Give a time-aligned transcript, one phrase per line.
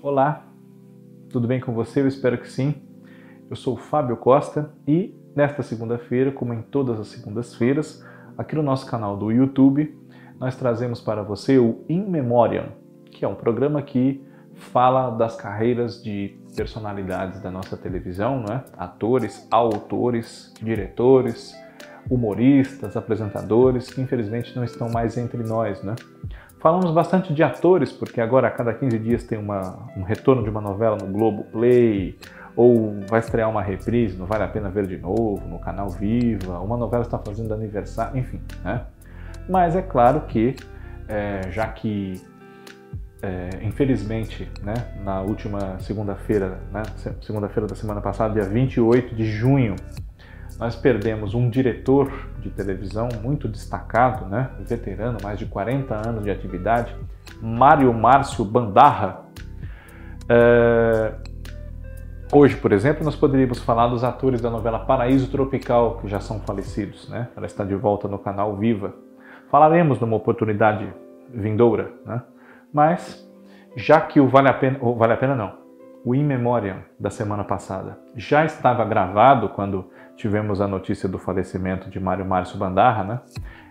[0.00, 0.46] Olá,
[1.28, 2.00] tudo bem com você?
[2.00, 2.72] Eu espero que sim.
[3.50, 8.06] Eu sou o Fábio Costa e nesta segunda-feira, como em todas as segundas-feiras,
[8.36, 9.98] aqui no nosso canal do YouTube,
[10.38, 12.66] nós trazemos para você o In Memoriam,
[13.10, 14.24] que é um programa que
[14.54, 18.62] fala das carreiras de personalidades da nossa televisão, né?
[18.76, 21.52] atores, autores, diretores,
[22.08, 25.82] humoristas, apresentadores, que infelizmente não estão mais entre nós.
[25.82, 25.96] Né?
[26.60, 30.50] Falamos bastante de atores, porque agora a cada 15 dias tem uma, um retorno de
[30.50, 32.18] uma novela no Globo Play,
[32.56, 36.58] ou vai estrear uma reprise, não vale a pena ver de novo, no canal Viva,
[36.58, 38.40] uma novela está fazendo aniversário, enfim.
[38.64, 38.82] Né?
[39.48, 40.56] Mas é claro que,
[41.08, 42.20] é, já que
[43.22, 46.82] é, infelizmente, né, na última segunda-feira, né,
[47.20, 49.76] segunda-feira da semana passada, dia 28 de junho,
[50.58, 56.30] nós perdemos um diretor de televisão muito destacado, né, veterano, mais de 40 anos de
[56.30, 56.94] atividade,
[57.40, 59.20] Mário Márcio Bandarra.
[60.28, 61.12] É...
[62.30, 66.40] Hoje, por exemplo, nós poderíamos falar dos atores da novela Paraíso Tropical, que já são
[66.40, 67.28] falecidos, né?
[67.34, 68.92] Ela está de volta no canal Viva.
[69.50, 70.92] Falaremos numa oportunidade
[71.32, 72.22] vindoura, né?
[72.70, 73.26] Mas,
[73.76, 75.54] já que o Vale a Pena, o Vale a Pena não,
[76.04, 81.88] o In Memoriam da semana passada já estava gravado quando tivemos a notícia do falecimento
[81.88, 83.20] de Mário Márcio Bandarra, né?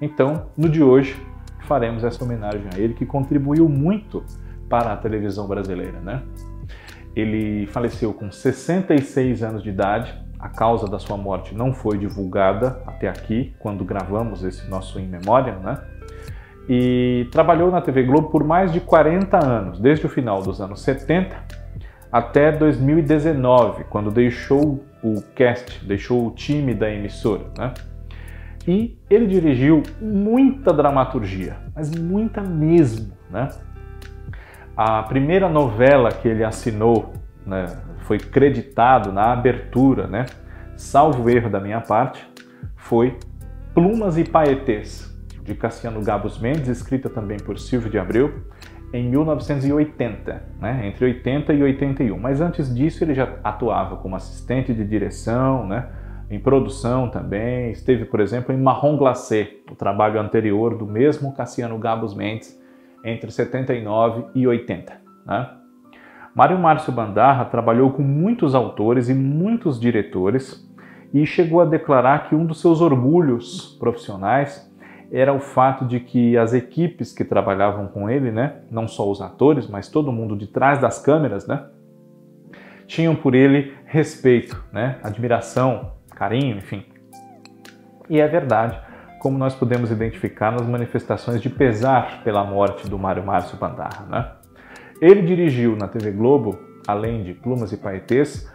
[0.00, 1.14] Então, no de hoje,
[1.60, 4.24] faremos essa homenagem a ele que contribuiu muito
[4.68, 6.22] para a televisão brasileira, né?
[7.14, 10.14] Ele faleceu com 66 anos de idade.
[10.38, 15.08] A causa da sua morte não foi divulgada até aqui, quando gravamos esse nosso In
[15.08, 15.78] Memoriam, né?
[16.66, 20.80] E trabalhou na TV Globo por mais de 40 anos, desde o final dos anos
[20.80, 21.36] 70
[22.10, 27.72] até 2019, quando deixou o cast, deixou o time da emissora, né?
[28.66, 33.48] E ele dirigiu muita dramaturgia, mas muita mesmo, né?
[34.76, 37.12] A primeira novela que ele assinou,
[37.46, 37.66] né,
[38.02, 40.26] foi creditado na abertura, né?
[40.76, 42.26] Salvo erro da minha parte,
[42.76, 43.18] foi
[43.74, 48.44] Plumas e Paetês, de Cassiano Gabos Mendes, escrita também por Silvio de Abreu,
[48.92, 52.18] em 1980, né, entre 80 e 81.
[52.18, 55.88] Mas antes disso ele já atuava como assistente de direção, né,
[56.30, 57.70] em produção também.
[57.70, 62.58] Esteve, por exemplo, em Marrom Glacé, o trabalho anterior do mesmo Cassiano Gabos Mendes,
[63.04, 64.92] entre 79 e 80.
[65.26, 65.50] Né.
[66.34, 70.68] Mário Márcio Bandarra trabalhou com muitos autores e muitos diretores
[71.12, 74.69] e chegou a declarar que um dos seus orgulhos profissionais
[75.12, 79.20] era o fato de que as equipes que trabalhavam com ele, né, não só os
[79.20, 81.64] atores, mas todo mundo de trás das câmeras, né,
[82.86, 86.84] tinham por ele respeito, né, admiração, carinho, enfim.
[88.08, 88.78] E é verdade,
[89.20, 94.32] como nós podemos identificar nas manifestações de pesar pela morte do Mário Márcio Bandarra, né?
[95.00, 98.50] Ele dirigiu na TV Globo, além de Plumas e Paetês,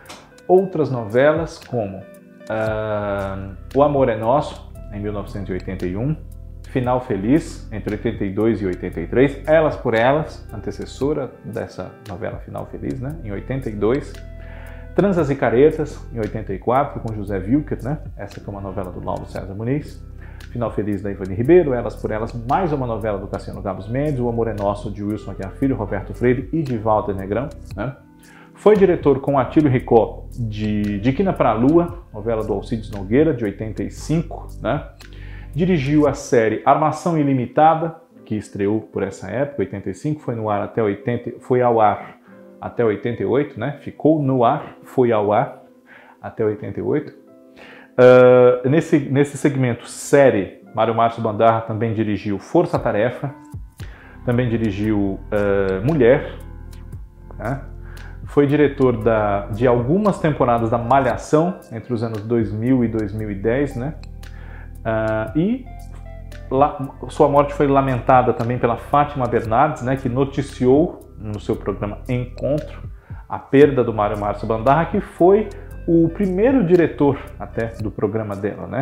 [0.47, 6.15] outras novelas como uh, O Amor é Nosso, em 1981,
[6.75, 13.15] Final Feliz, entre 82 e 83, Elas por Elas, antecessora dessa novela Final Feliz, né,
[13.23, 14.11] em 82,
[14.93, 19.01] Transas e Caretas, em 84, com José Wilker, né, essa que é uma novela do
[19.01, 20.03] Lauro César Muniz,
[20.51, 24.19] Final Feliz da Ivani Ribeiro, Elas por Elas, mais uma novela do Cassiano Gabos Mendes,
[24.19, 27.95] O Amor é Nosso, de Wilson Aguiar Filho, Roberto Freire e de Walter Negrão, né,
[28.53, 33.33] foi diretor com Atílio Ricó de De Quina para a Lua, novela do Alcides Nogueira,
[33.33, 34.89] de 85, né?
[35.55, 37.95] Dirigiu a série Armação Ilimitada,
[38.25, 42.17] que estreou por essa época, 85, foi no ar até 80, foi ao ar
[42.59, 43.77] até 88, né?
[43.79, 45.63] Ficou no ar, foi ao ar
[46.21, 47.09] até 88.
[47.09, 47.15] Uh,
[47.97, 53.33] ah, nesse, nesse segmento série, Mário Márcio Bandarra também dirigiu Força Tarefa,
[54.25, 56.33] também dirigiu uh, Mulher,
[57.37, 57.61] né?
[58.25, 63.93] foi diretor da, de algumas temporadas da Malhação entre os anos 2000 e 2010, né?
[64.85, 65.65] Uh, e
[66.49, 66.77] la,
[67.09, 72.83] sua morte foi lamentada também pela Fátima Bernardes, né, que noticiou no seu programa Encontro
[73.27, 75.49] a perda do Mário Márcio Bandarra, que foi
[75.87, 78.81] o primeiro diretor até do programa dela, né?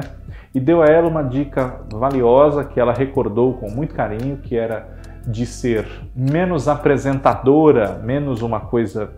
[0.53, 4.87] E deu a ela uma dica valiosa que ela recordou com muito carinho, que era
[5.25, 5.85] de ser
[6.15, 9.11] menos apresentadora, menos uma coisa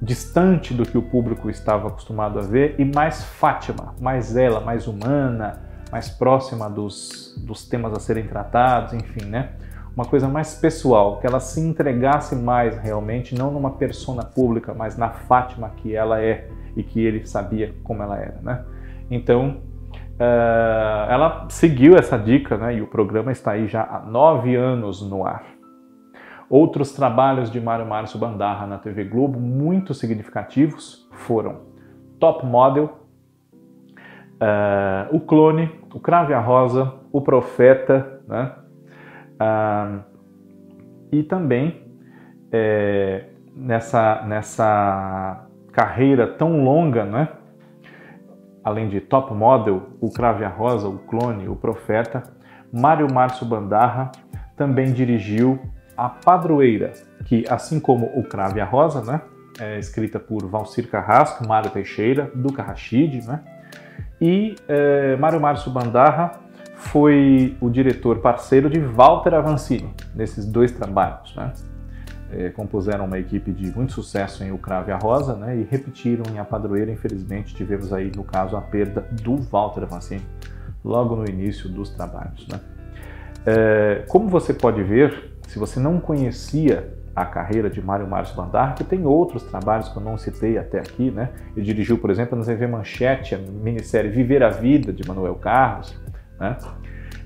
[0.00, 4.88] distante do que o público estava acostumado a ver e mais Fátima, mais ela, mais
[4.88, 5.60] humana,
[5.92, 9.50] mais próxima dos, dos temas a serem tratados, enfim, né?
[9.94, 14.96] Uma coisa mais pessoal, que ela se entregasse mais realmente, não numa persona pública, mas
[14.96, 18.64] na Fátima que ela é e que ele sabia como ela era, né?
[19.10, 19.58] Então,
[20.14, 22.76] uh, ela seguiu essa dica, né?
[22.76, 25.44] E o programa está aí já há nove anos no ar.
[26.48, 31.60] Outros trabalhos de Mário Márcio Bandarra na TV Globo, muito significativos, foram
[32.18, 33.01] Top Model,
[34.42, 38.52] uh, O Clone, O Crave a Rosa, O Profeta, né?
[39.40, 40.00] Uh,
[41.12, 41.82] e também
[42.50, 47.28] é, nessa, nessa carreira tão longa, né?
[48.64, 52.22] além de Top Model, O Crave a Rosa, O Clone, O Profeta,
[52.72, 54.12] Mário Márcio Bandarra
[54.56, 55.58] também dirigiu
[55.96, 56.92] A Padroeira,
[57.26, 59.20] que assim como O Crave a Rosa, né?
[59.60, 63.40] é, escrita por Valcir Carrasco, Mário Teixeira, Duca Rachid, né?
[64.22, 66.38] E é, Mário Márcio Bandarra
[66.76, 71.52] foi o diretor parceiro de Walter Avancini nesses dois trabalhos, né?
[72.30, 75.56] É, compuseram uma equipe de muito sucesso em O Crave a Rosa, né?
[75.56, 80.24] E repetiram em A Padroeira, infelizmente tivemos aí no caso a perda do Walter Avancini
[80.84, 82.60] logo no início dos trabalhos, né?
[83.44, 88.74] É, como você pode ver, se você não conhecia a carreira de Mário Márcio Bandar,
[88.74, 91.30] que tem outros trabalhos que eu não citei até aqui, né?
[91.54, 96.00] Ele dirigiu, por exemplo, na TV Manchete, a minissérie Viver a Vida, de Manuel Carlos,
[96.40, 96.56] né?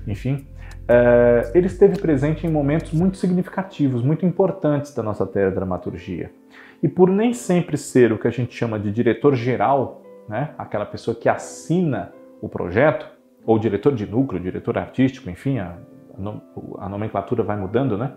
[0.05, 0.47] Enfim,
[0.83, 6.31] uh, ele esteve presente em momentos muito significativos, muito importantes da nossa teledramaturgia.
[6.83, 10.51] E por nem sempre ser o que a gente chama de diretor-geral, né?
[10.57, 12.11] Aquela pessoa que assina
[12.41, 13.07] o projeto,
[13.45, 15.77] ou diretor de núcleo, diretor artístico, enfim, a,
[16.79, 18.11] a nomenclatura vai mudando, né?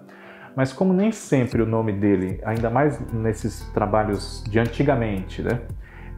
[0.56, 5.60] Mas como nem sempre o nome dele, ainda mais nesses trabalhos de antigamente, né,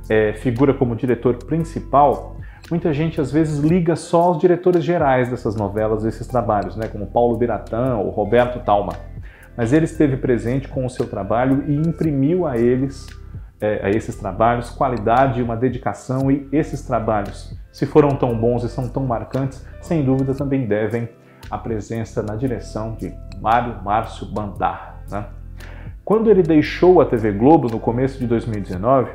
[0.08, 2.37] é, figura como diretor principal,
[2.70, 7.06] muita gente às vezes liga só aos diretores gerais dessas novelas, desses trabalhos, né, como
[7.06, 8.94] Paulo Biratã ou Roberto Talma.
[9.56, 13.06] Mas ele esteve presente com o seu trabalho e imprimiu a eles,
[13.61, 18.69] é, a esses trabalhos, qualidade, uma dedicação e esses trabalhos, se foram tão bons e
[18.69, 21.08] são tão marcantes, sem dúvida também devem
[21.52, 25.02] a presença na direção de Mário Márcio Bandar.
[25.10, 25.26] Né?
[26.02, 29.10] Quando ele deixou a TV Globo no começo de 2019,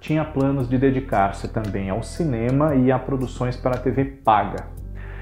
[0.00, 4.66] tinha planos de dedicar-se também ao cinema e a produções para a TV paga.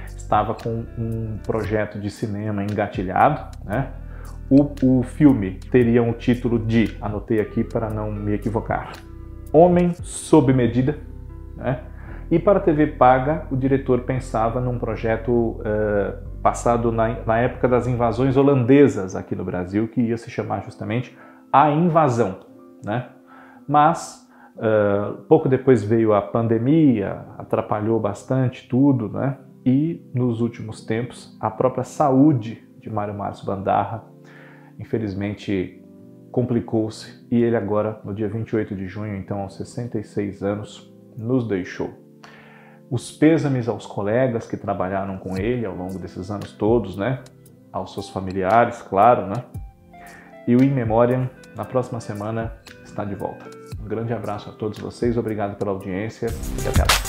[0.06, 3.90] Estava com um projeto de cinema engatilhado, né?
[4.49, 8.93] O, o filme teria um título de, anotei aqui para não me equivocar,
[9.52, 10.99] Homem sob medida,
[11.55, 11.81] né?
[12.30, 17.66] E para a TV paga, o diretor pensava num projeto uh, passado na, na época
[17.66, 21.16] das invasões holandesas aqui no Brasil, que ia se chamar justamente
[21.50, 22.40] A Invasão.
[22.84, 23.08] Né?
[23.66, 29.38] Mas uh, pouco depois veio a pandemia, atrapalhou bastante tudo, né?
[29.64, 34.04] e nos últimos tempos a própria saúde de Mário Márcio Bandarra,
[34.78, 35.82] infelizmente,
[36.31, 42.07] complicou-se e ele agora, no dia 28 de junho, então aos 66 anos, nos deixou
[42.90, 47.23] os pêsames aos colegas que trabalharam com ele ao longo desses anos todos, né?
[47.73, 49.44] Aos seus familiares, claro, né?
[50.46, 52.55] E o In Memoriam, na próxima semana,
[52.85, 53.46] está de volta.
[53.81, 56.29] Um grande abraço a todos vocês, obrigado pela audiência
[56.64, 57.07] e até lá.